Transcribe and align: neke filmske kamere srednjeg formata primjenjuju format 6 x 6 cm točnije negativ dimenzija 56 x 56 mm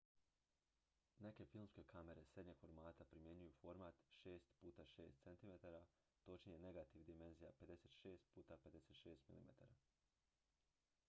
neke 1.25 1.45
filmske 1.49 1.83
kamere 1.91 2.23
srednjeg 2.29 2.57
formata 2.61 3.05
primjenjuju 3.11 3.51
format 3.59 4.01
6 4.23 4.49
x 4.71 4.87
6 5.01 5.21
cm 5.27 5.53
točnije 6.31 6.59
negativ 6.65 7.03
dimenzija 7.13 7.51
56 7.61 8.35
x 8.41 8.53
56 8.67 9.33
mm 9.37 9.71